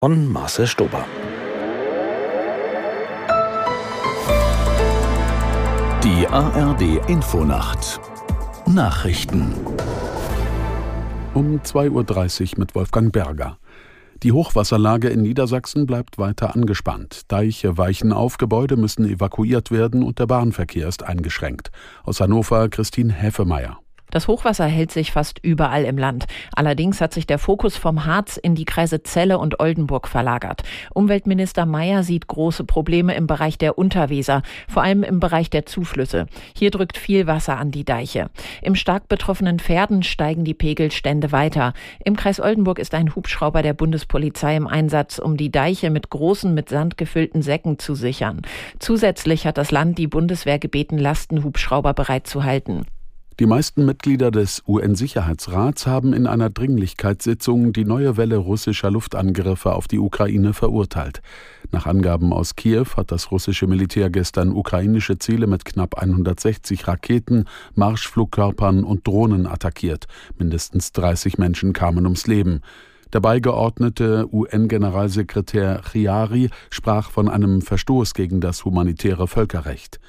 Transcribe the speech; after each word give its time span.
von 0.00 0.32
Marcel 0.32 0.68
Stober. 0.68 1.04
Die 6.04 6.24
ARD 6.28 7.08
Infonacht 7.08 7.98
Nachrichten 8.68 9.54
um 11.34 11.58
2.30 11.58 12.52
Uhr 12.52 12.58
mit 12.60 12.76
Wolfgang 12.76 13.12
Berger. 13.12 13.58
Die 14.22 14.30
Hochwasserlage 14.30 15.08
in 15.08 15.22
Niedersachsen 15.22 15.86
bleibt 15.86 16.16
weiter 16.16 16.54
angespannt. 16.54 17.22
Deiche 17.26 17.76
weichen 17.76 18.12
auf, 18.12 18.38
Gebäude 18.38 18.76
müssen 18.76 19.04
evakuiert 19.04 19.72
werden 19.72 20.04
und 20.04 20.20
der 20.20 20.28
Bahnverkehr 20.28 20.86
ist 20.86 21.02
eingeschränkt. 21.02 21.72
Aus 22.04 22.20
Hannover 22.20 22.68
Christine 22.68 23.12
Häfemeier. 23.12 23.80
Das 24.10 24.26
Hochwasser 24.26 24.66
hält 24.66 24.90
sich 24.90 25.12
fast 25.12 25.38
überall 25.42 25.84
im 25.84 25.98
Land. 25.98 26.26
Allerdings 26.54 27.00
hat 27.00 27.12
sich 27.12 27.26
der 27.26 27.38
Fokus 27.38 27.76
vom 27.76 28.06
Harz 28.06 28.38
in 28.38 28.54
die 28.54 28.64
Kreise 28.64 29.02
Celle 29.02 29.38
und 29.38 29.60
Oldenburg 29.60 30.08
verlagert. 30.08 30.62
Umweltminister 30.94 31.66
Mayer 31.66 32.02
sieht 32.02 32.26
große 32.26 32.64
Probleme 32.64 33.14
im 33.14 33.26
Bereich 33.26 33.58
der 33.58 33.76
Unterweser, 33.76 34.42
vor 34.66 34.82
allem 34.82 35.02
im 35.02 35.20
Bereich 35.20 35.50
der 35.50 35.66
Zuflüsse. 35.66 36.26
Hier 36.56 36.70
drückt 36.70 36.96
viel 36.96 37.26
Wasser 37.26 37.58
an 37.58 37.70
die 37.70 37.84
Deiche. 37.84 38.30
Im 38.62 38.74
stark 38.74 39.08
betroffenen 39.08 39.58
Pferden 39.58 40.02
steigen 40.02 40.44
die 40.44 40.54
Pegelstände 40.54 41.30
weiter. 41.32 41.74
Im 42.04 42.16
Kreis 42.16 42.40
Oldenburg 42.40 42.78
ist 42.78 42.94
ein 42.94 43.14
Hubschrauber 43.14 43.62
der 43.62 43.74
Bundespolizei 43.74 44.56
im 44.56 44.66
Einsatz, 44.66 45.18
um 45.18 45.36
die 45.36 45.50
Deiche 45.50 45.90
mit 45.90 46.10
großen, 46.10 46.54
mit 46.54 46.70
Sand 46.70 46.96
gefüllten 46.96 47.42
Säcken 47.42 47.78
zu 47.78 47.94
sichern. 47.94 48.42
Zusätzlich 48.78 49.46
hat 49.46 49.58
das 49.58 49.70
Land 49.70 49.98
die 49.98 50.06
Bundeswehr 50.06 50.58
gebeten, 50.58 50.98
Lastenhubschrauber 50.98 51.92
bereitzuhalten. 51.92 52.86
Die 53.40 53.46
meisten 53.46 53.84
Mitglieder 53.84 54.32
des 54.32 54.64
UN-Sicherheitsrats 54.66 55.86
haben 55.86 56.12
in 56.12 56.26
einer 56.26 56.50
Dringlichkeitssitzung 56.50 57.72
die 57.72 57.84
neue 57.84 58.16
Welle 58.16 58.36
russischer 58.36 58.90
Luftangriffe 58.90 59.74
auf 59.74 59.86
die 59.86 60.00
Ukraine 60.00 60.54
verurteilt. 60.54 61.22
Nach 61.70 61.86
Angaben 61.86 62.32
aus 62.32 62.56
Kiew 62.56 62.96
hat 62.96 63.12
das 63.12 63.30
russische 63.30 63.68
Militär 63.68 64.10
gestern 64.10 64.50
ukrainische 64.50 65.20
Ziele 65.20 65.46
mit 65.46 65.64
knapp 65.64 65.98
160 65.98 66.88
Raketen, 66.88 67.44
Marschflugkörpern 67.76 68.82
und 68.82 69.06
Drohnen 69.06 69.46
attackiert. 69.46 70.08
Mindestens 70.36 70.90
30 70.90 71.38
Menschen 71.38 71.72
kamen 71.72 72.06
ums 72.06 72.26
Leben. 72.26 72.62
Der 73.12 73.20
beigeordnete 73.20 74.26
UN-Generalsekretär 74.32 75.82
Chiari 75.88 76.50
sprach 76.70 77.12
von 77.12 77.28
einem 77.28 77.62
Verstoß 77.62 78.14
gegen 78.14 78.40
das 78.40 78.64
humanitäre 78.64 79.28
Völkerrecht. 79.28 80.00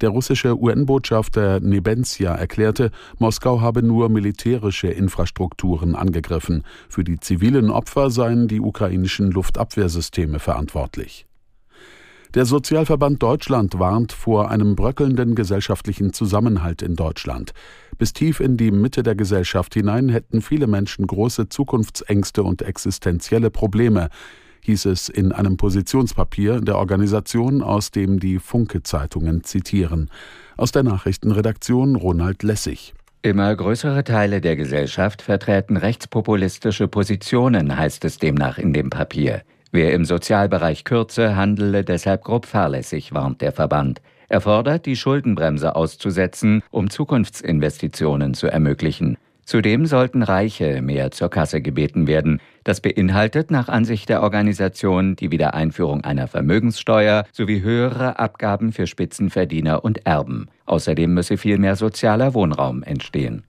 Der 0.00 0.10
russische 0.10 0.56
UN-Botschafter 0.56 1.60
Nebenzia 1.60 2.34
erklärte, 2.34 2.90
Moskau 3.18 3.60
habe 3.60 3.82
nur 3.82 4.08
militärische 4.08 4.88
Infrastrukturen 4.88 5.96
angegriffen. 5.96 6.62
Für 6.88 7.02
die 7.02 7.18
zivilen 7.18 7.70
Opfer 7.70 8.10
seien 8.10 8.46
die 8.46 8.60
ukrainischen 8.60 9.32
Luftabwehrsysteme 9.32 10.38
verantwortlich. 10.38 11.26
Der 12.34 12.44
Sozialverband 12.44 13.22
Deutschland 13.22 13.78
warnt 13.78 14.12
vor 14.12 14.50
einem 14.50 14.76
bröckelnden 14.76 15.34
gesellschaftlichen 15.34 16.12
Zusammenhalt 16.12 16.82
in 16.82 16.94
Deutschland. 16.94 17.52
Bis 17.96 18.12
tief 18.12 18.40
in 18.40 18.58
die 18.58 18.70
Mitte 18.70 19.02
der 19.02 19.14
Gesellschaft 19.14 19.72
hinein 19.72 20.10
hätten 20.10 20.42
viele 20.42 20.66
Menschen 20.66 21.06
große 21.06 21.48
Zukunftsängste 21.48 22.42
und 22.42 22.60
existenzielle 22.60 23.50
Probleme 23.50 24.10
hieß 24.60 24.86
es 24.86 25.08
in 25.08 25.32
einem 25.32 25.56
Positionspapier 25.56 26.60
der 26.60 26.76
Organisation, 26.76 27.62
aus 27.62 27.90
dem 27.90 28.20
die 28.20 28.38
Funke-Zeitungen 28.38 29.44
zitieren. 29.44 30.10
Aus 30.56 30.72
der 30.72 30.82
Nachrichtenredaktion 30.82 31.96
Ronald 31.96 32.42
Lessig. 32.42 32.94
Immer 33.22 33.54
größere 33.54 34.04
Teile 34.04 34.40
der 34.40 34.56
Gesellschaft 34.56 35.22
vertreten 35.22 35.76
rechtspopulistische 35.76 36.86
Positionen, 36.86 37.76
heißt 37.76 38.04
es 38.04 38.18
demnach 38.18 38.58
in 38.58 38.72
dem 38.72 38.90
Papier. 38.90 39.42
Wer 39.70 39.92
im 39.92 40.04
Sozialbereich 40.04 40.84
kürze, 40.84 41.36
handele 41.36 41.84
deshalb 41.84 42.24
grob 42.24 42.46
fahrlässig, 42.46 43.12
warnt 43.12 43.40
der 43.42 43.52
Verband. 43.52 44.00
Er 44.28 44.40
fordert, 44.40 44.86
die 44.86 44.96
Schuldenbremse 44.96 45.74
auszusetzen, 45.74 46.62
um 46.70 46.90
Zukunftsinvestitionen 46.90 48.34
zu 48.34 48.46
ermöglichen. 48.46 49.16
Zudem 49.48 49.86
sollten 49.86 50.22
Reiche 50.22 50.82
mehr 50.82 51.10
zur 51.10 51.30
Kasse 51.30 51.62
gebeten 51.62 52.06
werden. 52.06 52.42
Das 52.64 52.82
beinhaltet 52.82 53.50
nach 53.50 53.70
Ansicht 53.70 54.10
der 54.10 54.22
Organisation 54.22 55.16
die 55.16 55.30
Wiedereinführung 55.30 56.04
einer 56.04 56.28
Vermögenssteuer 56.28 57.24
sowie 57.32 57.62
höhere 57.62 58.18
Abgaben 58.18 58.72
für 58.72 58.86
Spitzenverdiener 58.86 59.84
und 59.84 60.04
Erben. 60.04 60.50
Außerdem 60.66 61.14
müsse 61.14 61.38
viel 61.38 61.56
mehr 61.56 61.76
sozialer 61.76 62.34
Wohnraum 62.34 62.82
entstehen. 62.82 63.44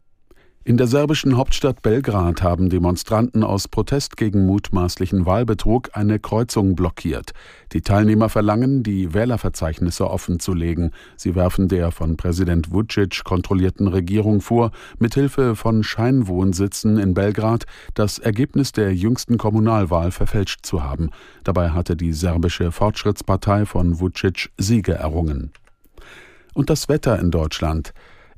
In 0.69 0.77
der 0.77 0.85
serbischen 0.85 1.35
Hauptstadt 1.35 1.81
Belgrad 1.81 2.43
haben 2.43 2.69
Demonstranten 2.69 3.43
aus 3.43 3.67
Protest 3.67 4.17
gegen 4.17 4.45
mutmaßlichen 4.45 5.25
Wahlbetrug 5.25 5.89
eine 5.93 6.19
Kreuzung 6.19 6.75
blockiert. 6.75 7.31
Die 7.73 7.81
Teilnehmer 7.81 8.29
verlangen, 8.29 8.83
die 8.83 9.15
Wählerverzeichnisse 9.15 10.07
offenzulegen. 10.07 10.91
Sie 11.17 11.33
werfen 11.33 11.69
der 11.69 11.89
von 11.89 12.17
Präsident 12.17 12.71
Vucic 12.71 13.23
kontrollierten 13.23 13.87
Regierung 13.87 14.41
vor, 14.41 14.69
mithilfe 14.99 15.55
von 15.55 15.81
Scheinwohnsitzen 15.81 16.99
in 16.99 17.15
Belgrad 17.15 17.65
das 17.95 18.19
Ergebnis 18.19 18.71
der 18.71 18.93
jüngsten 18.93 19.39
Kommunalwahl 19.39 20.11
verfälscht 20.11 20.67
zu 20.67 20.83
haben. 20.83 21.09
Dabei 21.43 21.71
hatte 21.71 21.95
die 21.95 22.13
serbische 22.13 22.71
Fortschrittspartei 22.71 23.65
von 23.65 23.99
Vucic 23.99 24.51
Siege 24.59 24.93
errungen. 24.93 25.51
Und 26.53 26.69
das 26.69 26.89
Wetter 26.89 27.17
in 27.17 27.31
Deutschland. 27.31 27.91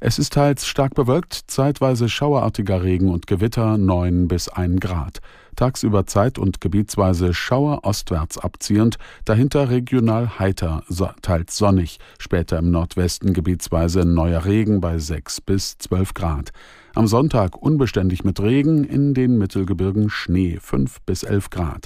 Es 0.03 0.17
ist 0.17 0.33
teils 0.33 0.65
stark 0.65 0.95
bewölkt, 0.95 1.43
zeitweise 1.45 2.09
schauerartiger 2.09 2.81
Regen 2.81 3.09
und 3.09 3.27
Gewitter 3.27 3.77
9 3.77 4.27
bis 4.27 4.49
1 4.49 4.79
Grad. 4.79 5.19
Tagsüber 5.55 6.07
zeit- 6.07 6.39
und 6.39 6.59
gebietsweise 6.59 7.35
Schauer 7.35 7.81
ostwärts 7.83 8.39
abziehend, 8.39 8.97
dahinter 9.25 9.69
regional 9.69 10.39
heiter, 10.39 10.81
teils 11.21 11.55
sonnig, 11.55 11.99
später 12.17 12.57
im 12.57 12.71
Nordwesten 12.71 13.31
gebietsweise 13.33 14.03
neuer 14.03 14.43
Regen 14.43 14.81
bei 14.81 14.97
6 14.97 15.41
bis 15.41 15.77
12 15.77 16.15
Grad. 16.15 16.49
Am 16.95 17.05
Sonntag 17.05 17.55
unbeständig 17.55 18.23
mit 18.23 18.39
Regen, 18.39 18.83
in 18.83 19.13
den 19.13 19.37
Mittelgebirgen 19.37 20.09
Schnee 20.09 20.57
5 20.59 21.01
bis 21.01 21.21
11 21.21 21.51
Grad. 21.51 21.85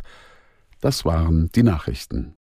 Das 0.79 1.03
waren 1.03 1.49
die 1.53 1.63
Nachrichten. 1.63 2.37